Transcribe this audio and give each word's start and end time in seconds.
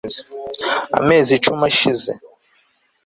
amezi 0.99 1.29
icumi 1.37 1.65
ashize 1.71 2.11